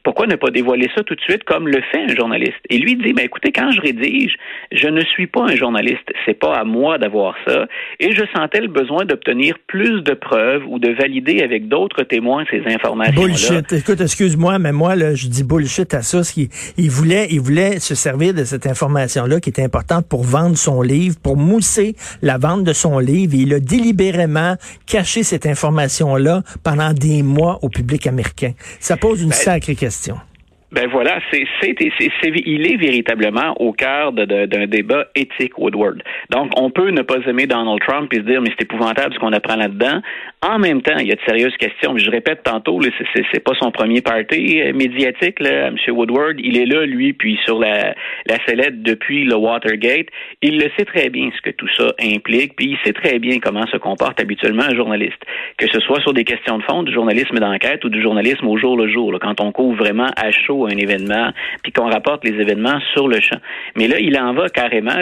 Pourquoi 0.07 0.25
ne 0.25 0.37
pas 0.37 0.51
dévoiler 0.51 0.87
ça 0.95 1.03
tout 1.03 1.15
de 1.15 1.19
suite 1.19 1.43
comme 1.43 1.67
le 1.67 1.81
fait 1.91 2.01
un 2.09 2.15
journaliste? 2.15 2.55
Et 2.69 2.77
lui 2.77 2.95
dit, 2.95 3.11
ben 3.11 3.25
écoutez, 3.25 3.51
quand 3.51 3.71
je 3.71 3.81
rédige, 3.81 4.37
je 4.71 4.87
ne 4.87 5.01
suis 5.01 5.27
pas 5.27 5.41
un 5.41 5.55
journaliste. 5.57 6.09
C'est 6.25 6.39
pas 6.39 6.55
à 6.55 6.63
moi 6.63 6.97
d'avoir 6.97 7.35
ça. 7.45 7.67
Et 7.99 8.13
je 8.13 8.23
sentais 8.33 8.61
le 8.61 8.69
besoin 8.69 9.03
d'obtenir 9.03 9.55
plus 9.67 10.01
de 10.03 10.13
preuves 10.13 10.63
ou 10.65 10.79
de 10.79 10.93
valider 10.93 11.41
avec 11.41 11.67
d'autres 11.67 12.03
témoins 12.03 12.45
ces 12.49 12.63
informations. 12.73 13.21
Bullshit. 13.21 13.73
Écoute, 13.73 13.99
excuse-moi, 13.99 14.59
mais 14.59 14.71
moi, 14.71 14.95
là, 14.95 15.13
je 15.13 15.27
dis 15.27 15.43
bullshit 15.43 15.93
à 15.93 16.01
ça. 16.01 16.21
Il, 16.37 16.47
il 16.77 16.89
voulait, 16.89 17.27
il 17.29 17.41
voulait 17.41 17.79
se 17.79 17.93
servir 17.93 18.33
de 18.33 18.45
cette 18.45 18.65
information-là 18.65 19.41
qui 19.41 19.49
était 19.49 19.63
importante 19.63 20.07
pour 20.07 20.23
vendre 20.23 20.55
son 20.55 20.81
livre, 20.81 21.17
pour 21.21 21.35
mousser 21.35 21.97
la 22.21 22.37
vente 22.37 22.63
de 22.63 22.71
son 22.71 22.99
livre. 22.99 23.33
Et 23.33 23.39
il 23.39 23.53
a 23.53 23.59
délibérément 23.59 24.55
caché 24.85 25.23
cette 25.23 25.45
information-là 25.45 26.43
pendant 26.63 26.93
des 26.93 27.23
mois 27.23 27.59
au 27.61 27.67
public 27.67 28.07
américain. 28.07 28.53
Ça 28.79 28.95
pose 28.95 29.21
une 29.21 29.31
ben, 29.31 29.35
sacrée 29.35 29.75
question 29.75 29.96
question. 29.97 30.36
Ben 30.69 30.85
voilà, 30.91 31.19
c'est, 31.31 31.45
il 31.63 32.69
est 32.69 32.75
véritablement 32.75 33.53
au 33.61 33.71
cœur 33.71 34.11
d'un 34.11 34.67
débat 34.67 35.05
éthique, 35.15 35.57
Woodward. 35.57 36.03
Donc, 36.29 36.51
on 36.57 36.69
peut 36.71 36.89
ne 36.89 37.03
pas 37.03 37.19
aimer 37.25 37.47
Donald 37.47 37.79
Trump 37.87 38.13
et 38.13 38.17
se 38.17 38.21
dire, 38.23 38.41
mais 38.41 38.49
c'est 38.49 38.63
épouvantable 38.63 39.13
ce 39.13 39.19
qu'on 39.19 39.31
apprend 39.31 39.55
là-dedans. 39.55 40.01
En 40.41 40.59
même 40.59 40.81
temps, 40.81 40.97
il 40.99 41.07
y 41.07 41.11
a 41.13 41.15
de 41.15 41.21
sérieuses 41.25 41.55
questions. 41.55 41.97
Je 41.97 42.11
répète 42.11 42.43
tantôt, 42.43 42.81
c'est, 42.81 43.39
pas 43.39 43.53
son 43.61 43.71
premier 43.71 44.01
party 44.01 44.61
euh, 44.61 44.73
médiatique, 44.73 45.39
là, 45.39 45.67
M. 45.67 45.77
Woodward. 45.87 46.35
Il 46.39 46.57
est 46.57 46.65
là, 46.65 46.85
lui, 46.85 47.13
puis 47.13 47.39
sur 47.45 47.59
la, 47.59 47.95
la 48.25 48.37
sellette 48.45 48.83
depuis 48.83 49.23
le 49.23 49.35
Watergate. 49.35 50.07
Il 50.41 50.57
le 50.59 50.69
sait 50.77 50.85
très 50.85 51.09
bien 51.09 51.29
ce 51.33 51.41
que 51.49 51.55
tout 51.55 51.69
ça 51.77 51.93
implique, 52.01 52.57
puis 52.57 52.71
il 52.71 52.77
sait 52.83 52.93
très 52.93 53.19
bien 53.19 53.39
comment 53.39 53.65
se 53.67 53.77
comporte 53.77 54.19
habituellement 54.19 54.63
un 54.63 54.75
journaliste. 54.75 55.23
Que 55.57 55.67
ce 55.71 55.79
soit 55.79 56.01
sur 56.01 56.13
des 56.13 56.25
questions 56.25 56.57
de 56.57 56.63
fond, 56.63 56.83
du 56.83 56.93
journalisme 56.93 57.39
d'enquête 57.39 57.85
ou 57.85 57.89
du 57.89 58.01
journalisme 58.01 58.45
au 58.47 58.57
jour 58.57 58.75
le 58.75 58.91
jour, 58.91 59.17
quand 59.21 59.39
on 59.39 59.53
couvre 59.53 59.77
vraiment 59.77 60.09
à 60.17 60.29
chaud 60.31 60.56
un 60.65 60.77
événement, 60.77 61.31
puis 61.63 61.71
qu'on 61.71 61.89
rapporte 61.89 62.25
les 62.25 62.39
événements 62.41 62.79
sur 62.93 63.07
le 63.07 63.19
champ. 63.19 63.39
Mais 63.75 63.87
là, 63.87 63.99
il 63.99 64.17
en 64.17 64.33
va 64.33 64.49
carrément. 64.49 64.95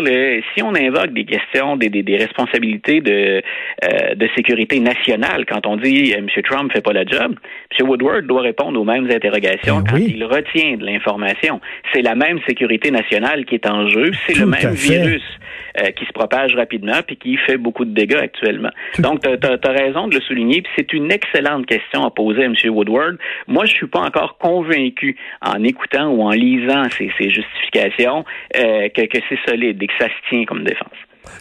si 0.54 0.62
on 0.62 0.76
invoque 0.76 1.14
des 1.14 1.26
questions, 1.26 1.78
des, 1.78 1.90
des, 1.90 2.18
responsabilités 2.18 3.02
de, 3.02 3.42
euh, 3.84 4.16
de 4.16 4.28
sécurité 4.36 4.80
nationale, 4.80 5.46
quand 5.46 5.66
on 5.66 5.78
dit 5.78 6.14
euh, 6.14 6.18
M. 6.18 6.28
Trump 6.44 6.72
fait 6.72 6.82
pas 6.82 6.94
la 6.94 7.06
job, 7.06 7.36
M. 7.80 7.88
Woodward 7.88 8.26
doit 8.26 8.42
répondre 8.42 8.80
aux 8.80 8.84
mêmes 8.84 9.10
interrogations 9.10 9.82
ben 9.82 9.92
quand 9.92 9.98
il 9.98 10.24
retient 10.24 10.78
de 10.78 10.86
l'information. 10.86 11.62
C'est 11.94 12.02
la 12.02 12.16
même 12.16 12.40
sécurité 12.48 12.92
nationale 12.92 13.46
qui 13.46 13.56
est 13.56 13.68
en 13.68 13.88
jeu, 13.90 14.12
c'est 14.28 14.38
le 14.38 14.46
même 14.46 14.74
virus 14.74 15.24
euh, 15.80 15.92
qui 15.92 16.06
se 16.06 16.14
propage 16.14 16.56
rapidement 16.56 17.02
puis 17.06 17.18
qui 17.18 17.38
fait 17.38 17.58
beaucoup 17.58 17.86
de 17.86 17.94
dégâts 17.94 18.16
actuellement. 18.22 18.70
Donc, 19.00 19.22
tu 19.22 19.30
as, 19.30 19.72
raison 19.72 20.08
de 20.08 20.16
le 20.16 20.22
souligner, 20.22 20.62
puis 20.62 20.72
c'est 20.78 20.94
une 20.94 21.12
excellente 21.12 21.66
question 21.66 22.06
à 22.06 22.12
poser 22.12 22.44
à 22.44 22.46
M. 22.46 22.56
Woodward. 22.70 23.18
Moi, 23.48 23.66
je 23.66 23.74
suis 23.74 23.88
pas 23.88 24.00
encore 24.00 24.38
convaincu 24.38 25.18
en 25.46 25.64
écoutant 25.64 26.10
ou 26.10 26.24
en 26.24 26.32
lisant 26.32 26.84
ces, 26.98 27.10
justifications 27.30 28.26
euh, 28.58 28.90
que, 28.90 29.02
c'est 29.30 29.40
solide 29.48 29.82
et 29.82 29.88
que 29.88 29.94
ça 30.00 30.08
se 30.08 30.30
tient 30.30 30.46
comme 30.46 30.64
défense. 30.64 30.98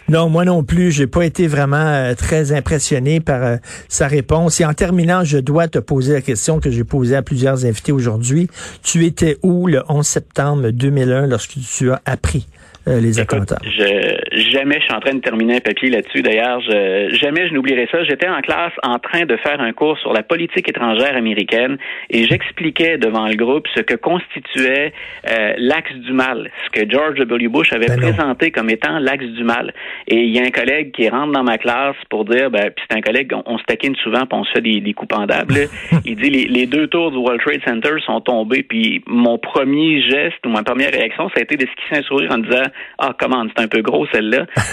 Non, 0.09 0.29
moi 0.29 0.45
non 0.45 0.63
plus. 0.63 0.91
J'ai 0.91 1.07
pas 1.07 1.25
été 1.25 1.47
vraiment 1.47 1.77
euh, 1.77 2.13
très 2.13 2.51
impressionné 2.51 3.19
par 3.19 3.43
euh, 3.43 3.55
sa 3.87 4.07
réponse. 4.07 4.59
Et 4.61 4.65
en 4.65 4.73
terminant, 4.73 5.23
je 5.23 5.37
dois 5.37 5.67
te 5.67 5.79
poser 5.79 6.13
la 6.13 6.21
question 6.21 6.59
que 6.59 6.69
j'ai 6.69 6.83
posée 6.83 7.15
à 7.15 7.21
plusieurs 7.21 7.65
invités 7.65 7.91
aujourd'hui. 7.91 8.47
Tu 8.83 9.05
étais 9.05 9.37
où 9.43 9.67
le 9.67 9.83
11 9.89 10.05
septembre 10.05 10.69
2001 10.69 11.27
lorsque 11.27 11.55
tu 11.59 11.91
as 11.91 12.01
appris 12.05 12.47
euh, 12.87 12.99
les 12.99 13.19
attentats? 13.19 13.59
Je, 13.63 14.15
jamais 14.35 14.79
je 14.79 14.85
suis 14.85 14.93
en 14.93 14.99
train 14.99 15.13
de 15.13 15.21
terminer 15.21 15.57
un 15.57 15.59
papier 15.59 15.89
là-dessus. 15.89 16.21
D'ailleurs, 16.21 16.61
jamais 16.61 17.47
je 17.47 17.53
n'oublierai 17.53 17.87
ça. 17.91 18.03
J'étais 18.03 18.27
en 18.27 18.41
classe 18.41 18.73
en 18.83 18.99
train 18.99 19.25
de 19.25 19.35
faire 19.37 19.59
un 19.61 19.73
cours 19.73 19.97
sur 19.99 20.13
la 20.13 20.23
politique 20.23 20.67
étrangère 20.69 21.15
américaine 21.15 21.77
et 22.09 22.25
j'expliquais 22.25 22.97
devant 22.97 23.27
le 23.27 23.35
groupe 23.35 23.67
ce 23.75 23.81
que 23.81 23.95
constituait 23.95 24.93
euh, 25.29 25.53
l'axe 25.57 25.93
du 25.93 26.13
mal, 26.13 26.51
ce 26.65 26.79
que 26.79 26.89
George 26.89 27.17
W. 27.17 27.47
Bush 27.47 27.71
avait 27.73 27.87
ben 27.87 27.97
présenté 27.97 28.51
comme 28.51 28.69
étant 28.69 28.99
l'axe 28.99 29.25
du 29.25 29.43
mal. 29.43 29.73
Et 30.07 30.23
il 30.23 30.35
y 30.35 30.39
a 30.39 30.43
un 30.43 30.51
collègue 30.51 30.91
qui 30.91 31.07
rentre 31.09 31.31
dans 31.31 31.43
ma 31.43 31.57
classe 31.57 31.95
pour 32.09 32.25
dire, 32.25 32.49
ben, 32.49 32.71
puis 32.75 32.85
c'est 32.89 32.97
un 32.97 33.01
collègue, 33.01 33.33
on, 33.45 33.57
se 33.57 33.63
taquine 33.63 33.95
souvent, 33.97 34.25
puis 34.25 34.39
on 34.39 34.43
se 34.43 34.51
fait 34.51 34.61
des, 34.61 34.81
des 34.81 34.93
coups 34.93 35.15
pendables. 35.15 35.55
il 36.05 36.15
dit 36.15 36.29
les, 36.29 36.47
les, 36.47 36.65
deux 36.65 36.87
tours 36.87 37.11
du 37.11 37.17
World 37.17 37.41
Trade 37.41 37.61
Center 37.65 37.95
sont 38.05 38.21
tombés, 38.21 38.63
puis 38.63 39.03
mon 39.07 39.37
premier 39.37 40.01
geste 40.01 40.45
ou 40.45 40.49
ma 40.49 40.63
première 40.63 40.91
réaction, 40.91 41.29
ça 41.29 41.39
a 41.39 41.41
été 41.41 41.57
d'esquisser 41.57 41.99
un 41.99 42.03
sourire 42.03 42.31
en 42.31 42.39
disant 42.39 42.63
ah, 42.99 43.15
comment, 43.17 43.45
c'est 43.55 43.63
un 43.63 43.67
peu 43.67 43.81
gros 43.81 44.05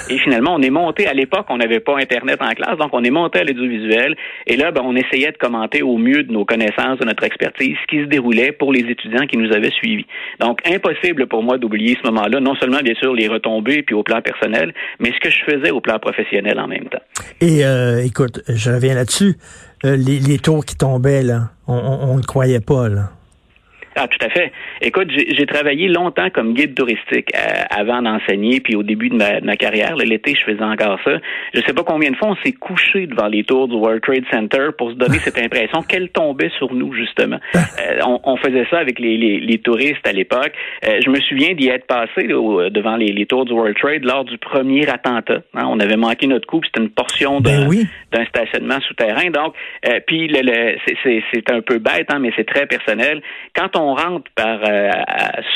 et 0.09 0.18
finalement, 0.18 0.54
on 0.54 0.62
est 0.62 0.71
monté, 0.71 1.06
à 1.06 1.14
l'époque, 1.14 1.47
on 1.49 1.59
n'avait 1.59 1.80
pas 1.80 1.97
Internet 1.99 2.40
en 2.40 2.50
classe, 2.50 2.78
donc 2.78 2.90
on 2.92 3.02
est 3.02 3.11
monté 3.11 3.40
à 3.40 3.44
l'audiovisuel. 3.44 4.16
Et 4.47 4.56
là, 4.56 4.71
ben, 4.71 4.82
on 4.85 4.94
essayait 4.97 5.32
de 5.32 5.37
commenter 5.37 5.82
au 5.82 5.97
mieux 5.99 6.23
de 6.23 6.32
nos 6.32 6.44
connaissances, 6.44 6.99
de 6.99 7.04
notre 7.04 7.25
expertise, 7.25 7.76
ce 7.82 7.87
qui 7.87 8.02
se 8.02 8.09
déroulait 8.09 8.52
pour 8.52 8.73
les 8.73 8.80
étudiants 8.80 9.26
qui 9.26 9.37
nous 9.37 9.52
avaient 9.52 9.71
suivis. 9.71 10.06
Donc, 10.40 10.61
impossible 10.66 11.26
pour 11.26 11.42
moi 11.42 11.59
d'oublier 11.59 11.97
ce 12.02 12.09
moment-là, 12.11 12.40
non 12.40 12.54
seulement, 12.56 12.80
bien 12.82 12.94
sûr, 12.94 13.14
les 13.14 13.28
retombées, 13.28 13.82
puis 13.82 13.94
au 13.94 14.02
plan 14.02 14.21
personnel, 14.21 14.73
mais 15.00 15.12
ce 15.12 15.21
que 15.21 15.30
je 15.30 15.44
faisais 15.44 15.71
au 15.71 15.80
plan 15.80 15.99
professionnel 15.99 16.59
en 16.59 16.68
même 16.68 16.88
temps. 16.88 17.02
Et 17.40 17.64
euh, 17.64 18.04
écoute, 18.04 18.42
je 18.49 18.71
reviens 18.71 18.94
là-dessus. 18.94 19.35
Euh, 19.85 19.97
les, 19.97 20.21
les 20.21 20.38
tours 20.38 20.64
qui 20.64 20.76
tombaient, 20.76 21.23
là, 21.23 21.50
on 21.66 22.16
ne 22.16 22.23
croyait 22.23 22.61
pas, 22.61 22.88
là. 22.88 23.11
Ah, 23.94 24.08
tout 24.08 24.25
à 24.25 24.30
fait. 24.30 24.52
Écoute, 24.80 25.08
j'ai 25.11 25.46
travaillé 25.46 25.88
longtemps 25.88 26.30
comme 26.30 26.54
guide 26.54 26.75
touristique 26.75 27.30
euh, 27.34 27.62
avant 27.68 28.00
d'enseigner, 28.00 28.61
puis 28.61 28.75
au 28.75 28.82
début 28.82 29.11
de 29.11 29.16
ma, 29.16 29.56
carrière, 29.56 29.96
l'été, 29.96 30.34
je 30.34 30.44
faisais 30.44 30.64
encore 30.64 30.99
ça. 31.04 31.18
Je 31.52 31.61
sais 31.61 31.75
pas 31.75 31.82
combien 31.84 32.11
de 32.11 32.16
fois 32.16 32.28
on 32.28 32.37
s'est 32.37 32.52
couché 32.52 33.06
devant 33.06 33.28
les 33.28 33.44
tours 33.44 33.68
du 33.68 33.75
World 33.75 34.02
Trade 34.02 34.25
Center 34.30 34.68
pour 34.76 34.90
se 34.90 34.96
donner 34.96 35.18
cette 35.18 35.38
impression 35.44 35.82
qu'elle 35.82 36.08
tombait 36.08 36.50
sur 36.56 36.72
nous, 36.72 36.94
justement. 36.94 37.38
Euh, 37.54 38.00
on, 38.25 38.37
faisait 38.37 38.66
ça 38.70 38.78
avec 38.78 38.99
les, 38.99 39.16
les, 39.18 39.58
touristes 39.58 40.06
à 40.06 40.12
l'époque. 40.12 40.52
Euh, 40.84 41.00
je 41.04 41.11
me 41.11 41.20
souviens 41.20 41.52
d'y 41.52 41.68
être 41.68 41.87
passé 41.87 42.26
devant 42.26 42.96
les, 42.96 43.12
les, 43.12 43.26
tours 43.26 43.44
du 43.44 43.52
World 43.52 43.76
Trade 43.76 44.04
lors 44.04 44.25
du 44.25 44.38
premier 44.38 44.88
attentat. 44.88 45.42
Hein. 45.54 45.66
on 45.66 45.78
avait 45.80 45.96
manqué 45.96 46.26
notre 46.26 46.46
coup, 46.46 46.61
c'était 46.64 46.80
une 46.80 46.90
portion 46.90 47.40
ben 47.40 47.68
d'un 48.11 48.25
stationnement 48.26 48.80
souterrain. 48.80 49.30
Donc, 49.30 49.54
puis 50.06 50.28
le, 50.28 50.76
c'est 51.04 51.50
un 51.50 51.61
peu 51.61 51.78
bête, 51.78 52.06
hein, 52.08 52.18
mais 52.18 52.30
c'est 52.37 52.46
très 52.46 52.66
personnel. 52.66 53.22
Quand 53.54 53.76
on 53.76 53.81
on 53.82 53.94
rentre 53.94 54.30
par 54.34 54.60
euh, 54.66 54.90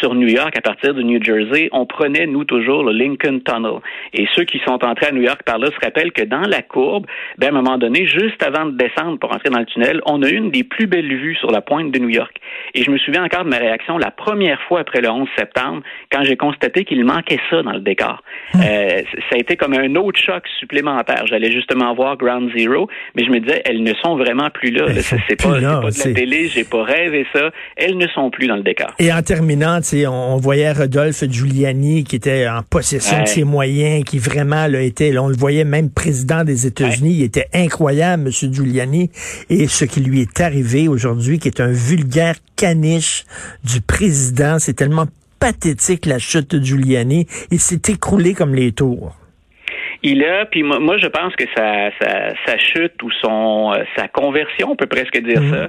sur 0.00 0.14
New 0.14 0.28
York 0.28 0.56
à 0.56 0.60
partir 0.60 0.94
de 0.94 1.02
New 1.02 1.22
Jersey, 1.22 1.68
on 1.72 1.86
prenait 1.86 2.26
nous 2.26 2.44
toujours 2.44 2.82
le 2.82 2.92
Lincoln 2.92 3.40
Tunnel. 3.44 3.80
Et 4.12 4.26
ceux 4.34 4.44
qui 4.44 4.60
sont 4.66 4.84
entrés 4.84 5.06
à 5.06 5.12
New 5.12 5.22
York 5.22 5.42
par 5.44 5.58
là 5.58 5.68
se 5.68 5.84
rappellent 5.84 6.12
que 6.12 6.24
dans 6.24 6.46
la 6.48 6.62
courbe, 6.62 7.06
ben, 7.38 7.46
à 7.46 7.50
un 7.50 7.62
moment 7.62 7.78
donné, 7.78 8.06
juste 8.06 8.42
avant 8.42 8.66
de 8.66 8.76
descendre 8.76 9.18
pour 9.18 9.34
entrer 9.34 9.50
dans 9.50 9.60
le 9.60 9.66
tunnel, 9.66 10.00
on 10.06 10.22
a 10.22 10.28
une 10.28 10.50
des 10.50 10.64
plus 10.64 10.86
belles 10.86 11.14
vues 11.14 11.36
sur 11.36 11.50
la 11.50 11.60
pointe 11.60 11.90
de 11.90 11.98
New 11.98 12.08
York. 12.08 12.36
Et 12.74 12.82
je 12.82 12.90
me 12.90 12.98
souviens 12.98 13.24
encore 13.24 13.44
de 13.44 13.50
ma 13.50 13.58
réaction 13.58 13.98
la 13.98 14.10
première 14.10 14.60
fois 14.62 14.80
après 14.80 15.00
le 15.00 15.10
11 15.10 15.28
septembre, 15.36 15.82
quand 16.12 16.24
j'ai 16.24 16.36
constaté 16.36 16.84
qu'il 16.84 17.04
manquait 17.04 17.40
ça 17.50 17.62
dans 17.62 17.72
le 17.72 17.80
décor. 17.80 18.22
Hmm. 18.54 18.60
Euh, 18.60 19.02
ça 19.30 19.36
a 19.36 19.38
été 19.38 19.56
comme 19.56 19.74
un 19.74 19.94
autre 19.96 20.18
choc 20.18 20.44
supplémentaire. 20.58 21.26
J'allais 21.26 21.52
justement 21.52 21.94
voir 21.94 22.16
Ground 22.16 22.50
Zero, 22.56 22.88
mais 23.14 23.24
je 23.24 23.30
me 23.30 23.40
disais, 23.40 23.62
elles 23.64 23.82
ne 23.82 23.94
sont 23.94 24.16
vraiment 24.16 24.50
plus 24.50 24.70
là. 24.70 24.86
C'est 25.28 25.36
pas, 25.36 25.50
pas, 25.50 25.60
de 25.60 26.08
la 26.08 26.14
télé, 26.14 26.48
j'ai 26.48 26.64
pas 26.64 26.82
rêvé 26.82 27.26
ça. 27.32 27.50
Elles 27.76 27.96
ne 27.96 28.06
sont 28.08 28.30
plus 28.30 28.46
dans 28.46 28.56
le 28.56 28.62
décor. 28.62 28.92
Et 28.98 29.12
en 29.12 29.22
terminant, 29.22 29.80
on, 30.06 30.10
on 30.10 30.36
voyait 30.36 30.72
Rodolphe 30.72 31.24
Giuliani 31.30 32.04
qui 32.04 32.16
était 32.16 32.46
en 32.48 32.62
possession 32.62 33.22
de 33.22 33.28
ses 33.28 33.44
moyens, 33.44 34.04
qui 34.04 34.18
vraiment 34.18 34.66
là, 34.66 34.80
était, 34.80 35.16
on 35.18 35.28
le 35.28 35.36
voyait 35.36 35.64
même 35.64 35.90
président 35.90 36.44
des 36.44 36.66
États-Unis, 36.66 37.16
il 37.18 37.22
était 37.22 37.46
incroyable, 37.54 38.28
M. 38.28 38.52
Giuliani, 38.52 39.10
et 39.50 39.66
ce 39.66 39.84
qui 39.84 40.00
lui 40.00 40.22
est 40.22 40.40
arrivé 40.40 40.88
aujourd'hui, 40.88 41.38
qui 41.38 41.48
est 41.48 41.60
un 41.60 41.72
vulgaire 41.72 42.36
caniche 42.56 43.24
du 43.64 43.80
président, 43.80 44.58
c'est 44.58 44.74
tellement 44.74 45.06
pathétique 45.38 46.06
la 46.06 46.18
chute 46.18 46.54
de 46.54 46.64
Giuliani, 46.64 47.26
il 47.50 47.58
s'est 47.58 47.92
écroulé 47.92 48.34
comme 48.34 48.54
les 48.54 48.72
tours. 48.72 49.14
Il 50.02 50.24
a, 50.24 50.46
puis 50.46 50.62
moi, 50.62 50.98
je 50.98 51.06
pense 51.06 51.34
que 51.36 51.44
sa, 51.56 51.90
sa, 52.46 52.58
chute 52.58 53.02
ou 53.02 53.10
son 53.22 53.72
euh, 53.72 53.82
sa 53.96 54.08
conversion, 54.08 54.70
on 54.70 54.76
peut 54.76 54.86
presque 54.86 55.18
dire 55.22 55.40
mhm. 55.40 55.50
ça, 55.52 55.68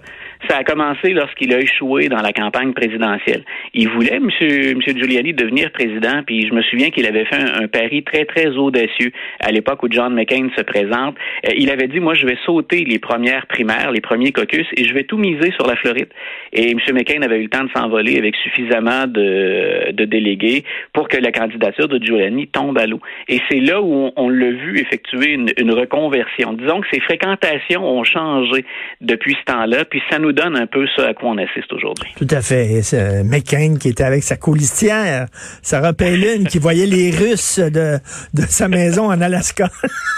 ça 0.49 0.57
a 0.57 0.63
commencé 0.63 1.13
lorsqu'il 1.13 1.53
a 1.53 1.59
échoué 1.59 2.09
dans 2.09 2.21
la 2.21 2.33
campagne 2.33 2.73
présidentielle. 2.73 3.43
Il 3.73 3.89
voulait, 3.89 4.15
M. 4.15 4.29
Giuliani, 4.31 5.33
devenir 5.33 5.71
président, 5.71 6.23
puis 6.25 6.47
je 6.47 6.53
me 6.53 6.61
souviens 6.61 6.89
qu'il 6.89 7.05
avait 7.05 7.25
fait 7.25 7.35
un, 7.35 7.67
pari 7.67 8.03
très, 8.03 8.25
très 8.25 8.47
audacieux 8.47 9.11
à 9.39 9.51
l'époque 9.51 9.83
où 9.83 9.87
John 9.89 10.13
McCain 10.13 10.49
se 10.55 10.61
présente. 10.61 11.15
Euh, 11.45 11.53
il 11.57 11.69
avait 11.69 11.87
dit, 11.87 11.99
moi, 11.99 12.13
je 12.13 12.25
vais 12.25 12.37
sauter 12.45 12.85
les 12.85 12.99
premières 12.99 13.47
primaires, 13.47 13.91
les 13.91 14.01
premiers 14.01 14.31
caucus, 14.31 14.67
et 14.75 14.85
je 14.85 14.93
vais 14.93 15.03
tout 15.03 15.17
miser 15.17 15.51
sur 15.51 15.67
la 15.67 15.75
Floride. 15.75 16.09
Et 16.53 16.71
M. 16.71 16.79
McCain 16.93 17.21
avait 17.21 17.39
eu 17.39 17.43
le 17.43 17.49
temps 17.49 17.63
de 17.63 17.69
s'envoler 17.75 18.17
avec 18.17 18.35
suffisamment 18.37 19.07
de, 19.07 19.91
de 19.91 20.05
délégués 20.05 20.63
pour 20.93 21.07
que 21.07 21.17
la 21.17 21.31
candidature 21.31 21.87
de 21.87 22.03
Giuliani 22.03 22.47
tombe 22.47 22.77
à 22.77 22.85
l'eau. 22.85 23.01
Et 23.27 23.41
c'est 23.49 23.59
là 23.59 23.81
où 23.81 24.11
on, 24.15 24.29
l'a 24.29 24.51
vu 24.51 24.79
effectuer 24.79 25.33
une, 25.33 25.51
une 25.57 25.71
reconversion. 25.73 26.53
Disons 26.53 26.81
que 26.81 26.87
ses 26.91 26.99
fréquentations 26.99 27.83
ont 27.83 28.03
changé 28.03 28.65
depuis 29.01 29.35
ce 29.39 29.53
temps-là, 29.53 29.85
puis 29.85 30.01
ça 30.09 30.19
nous 30.19 30.26
nous 30.27 30.33
donne 30.33 30.57
un 30.57 30.67
peu 30.67 30.85
ce 30.95 31.01
à 31.01 31.13
quoi 31.13 31.29
on 31.29 31.37
assiste 31.37 31.71
aujourd'hui. 31.71 32.11
Tout 32.17 32.27
à 32.29 32.41
fait. 32.41 32.65
Et 32.65 33.23
McCain 33.23 33.75
qui 33.79 33.89
était 33.89 34.03
avec 34.03 34.23
sa 34.23 34.35
colistière, 34.35 35.27
Sarah 35.61 35.93
Palin 35.93 36.43
qui 36.49 36.59
voyait 36.59 36.85
les 36.85 37.11
Russes 37.11 37.59
de, 37.59 37.97
de 38.33 38.41
sa 38.41 38.67
maison 38.67 39.05
en 39.05 39.21
Alaska. 39.21 39.69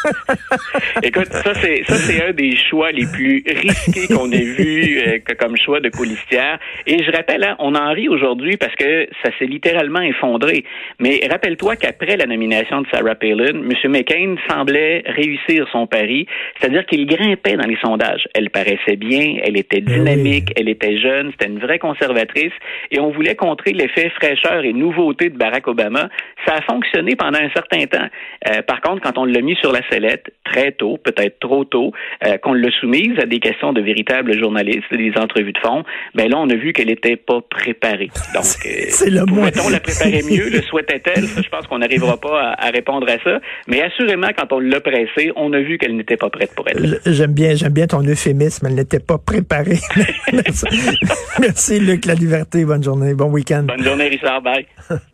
Écoute, 1.04 1.32
ça 1.32 1.54
c'est 1.62 1.84
ça 1.88 1.96
c'est 1.96 2.24
un 2.24 2.34
des 2.34 2.56
choix 2.56 2.92
les 2.92 3.06
plus 3.06 3.44
risqués 3.46 4.08
qu'on 4.14 4.32
ait 4.32 4.44
vu 4.44 5.00
euh, 5.00 5.20
comme 5.40 5.56
choix 5.58 5.80
de 5.80 5.90
colistière. 5.90 6.58
Et 6.88 7.04
je 7.04 7.12
rappelle, 7.12 7.44
hein, 7.44 7.56
on 7.60 7.76
en 7.76 7.92
rit 7.92 8.10
aujourd'hui 8.10 8.58
parce 8.58 8.76
que 8.76 9.08
ça 9.24 9.30
s'est 9.38 9.46
littéralement 9.46 10.02
effondré. 10.02 10.64
Mais 11.00 11.22
rappelle-toi 11.30 11.76
qu'après 11.76 12.18
la 12.18 12.26
nomination 12.26 12.82
de 12.82 12.88
Sarah 12.92 13.16
Palin, 13.16 13.62
M. 13.62 13.92
McCain 13.92 14.36
semblait 14.50 15.04
réussir 15.06 15.68
son 15.72 15.86
pari, 15.86 16.26
c'est-à-dire 16.60 16.86
qu'il 16.86 17.06
grimpait 17.06 17.58
dans 17.58 17.68
les 17.68 17.78
sondages. 17.78 18.28
Elle 18.34 18.50
paraissait 18.50 18.96
bien, 18.96 19.38
elle 19.44 19.58
était 19.58 19.82
dynamique, 20.00 20.54
elle 20.56 20.70
était 20.70 20.98
jeune, 20.98 21.32
c'était 21.32 21.52
une 21.52 21.60
vraie 21.60 21.80
conservatrice, 21.80 22.54
et 22.92 23.00
on 23.00 23.12
voulait 23.12 23.36
contrer 23.36 23.72
l'effet 23.72 24.10
fraîcheur 24.10 24.64
et 24.64 24.74
nouveauté 24.74 25.30
de 25.30 25.38
Barack 25.38 25.68
Obama. 25.68 26.10
Ça 26.46 26.56
a 26.56 26.62
fonctionné 26.62 27.16
pendant 27.16 27.40
un 27.40 27.50
certain 27.54 27.86
temps. 27.86 28.08
Euh, 28.50 28.62
par 28.62 28.82
contre, 28.82 29.02
quand 29.02 29.18
on 29.18 29.26
l'a 29.26 29.42
mis 29.42 29.56
sur 29.56 29.72
la 29.72 29.82
sellette, 29.90 30.32
très 30.44 30.72
tôt, 30.72 30.98
peut-être 30.98 31.40
trop 31.40 31.64
tôt, 31.64 31.92
euh, 32.26 32.38
qu'on 32.38 32.54
l'a 32.54 32.72
soumise 32.80 33.20
à 33.22 33.26
des 33.26 33.40
questions 33.40 33.74
de 33.74 33.82
véritables 33.82 34.38
journalistes, 34.38 34.92
des 34.92 35.14
entrevues 35.18 35.54
de 35.54 35.60
fond, 35.60 35.84
ben 36.16 36.30
là, 36.30 36.38
on 36.40 36.50
a 36.50 36.56
vu 36.56 36.74
qu'elle 36.74 36.88
n'était 36.88 37.16
pas 37.16 37.42
préparée. 37.50 38.10
Donc, 38.34 38.44
c'est 38.44 39.10
le 39.10 39.24
on 39.32 39.70
la 39.70 39.80
préparer 39.80 40.22
mieux? 40.30 40.50
le 40.52 40.62
souhaitait-elle? 40.62 41.26
Je 41.26 41.50
pense 41.50 41.68
qu'on 41.68 41.80
n'arrivera 41.80 42.18
pas 42.18 42.56
à, 42.58 42.70
répondre 42.70 43.08
à 43.10 43.18
ça. 43.24 43.40
Mais 43.68 43.82
assurément, 43.82 44.30
quand 44.38 44.52
on 44.54 44.60
l'a 44.60 44.82
pressée, 44.82 45.32
on 45.36 45.54
a 45.54 45.60
vu 45.60 45.78
qu'elle 45.78 45.96
n'était 45.96 46.18
pas 46.18 46.30
prête 46.30 46.54
pour 46.56 46.66
elle. 46.68 47.00
J'aime 47.06 47.34
bien, 47.34 47.56
j'aime 47.56 47.74
bien 47.74 47.88
ton 47.88 48.04
euphémisme. 48.04 48.68
Elle 48.68 48.76
n'était 48.76 49.00
pas 49.00 49.18
préparée. 49.18 49.80
Merci. 51.40 51.80
Luc 51.80 52.06
La 52.06 52.14
Liberté. 52.14 52.66
Bonne 52.66 52.84
journée. 52.84 53.14
Bon 53.14 53.30
week-end. 53.32 53.64
Bonne 53.64 53.84
journée, 53.84 54.08
Richard. 54.08 54.42
Bye. 54.42 54.66